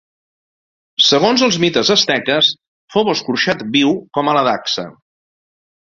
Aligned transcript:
Segons 1.07 1.43
els 1.47 1.59
mites 1.65 1.91
asteques 1.97 2.49
fou 2.95 3.13
escorxat 3.15 3.61
viu 3.77 3.93
com 4.19 4.33
a 4.33 4.37
la 4.39 4.45
dacsa. 4.49 4.87